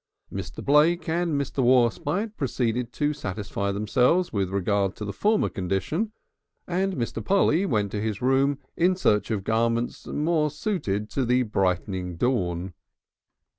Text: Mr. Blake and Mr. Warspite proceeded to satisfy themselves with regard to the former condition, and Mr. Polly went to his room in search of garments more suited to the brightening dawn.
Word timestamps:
Mr. 0.33 0.65
Blake 0.65 1.07
and 1.07 1.39
Mr. 1.39 1.61
Warspite 1.61 2.35
proceeded 2.35 2.91
to 2.91 3.13
satisfy 3.13 3.71
themselves 3.71 4.33
with 4.33 4.49
regard 4.49 4.95
to 4.95 5.05
the 5.05 5.13
former 5.13 5.47
condition, 5.47 6.11
and 6.65 6.95
Mr. 6.95 7.23
Polly 7.23 7.67
went 7.67 7.91
to 7.91 8.01
his 8.01 8.19
room 8.19 8.57
in 8.75 8.95
search 8.95 9.29
of 9.29 9.43
garments 9.43 10.07
more 10.07 10.49
suited 10.49 11.07
to 11.11 11.23
the 11.23 11.43
brightening 11.43 12.15
dawn. 12.15 12.73